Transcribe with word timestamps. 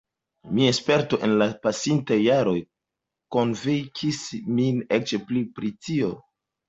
Mia 0.59 0.69
sperto 0.77 1.17
en 1.27 1.35
la 1.41 1.47
pasintaj 1.65 2.17
jaroj 2.21 2.55
konvinkis 3.37 4.23
min 4.61 4.81
eĉ 4.99 5.15
pli 5.29 5.45
pri 5.59 5.71
tio. 5.89 6.11